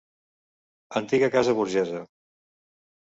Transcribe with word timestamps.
Antiga 1.01 1.31
casa 1.37 1.55
burgesa. 1.59 2.03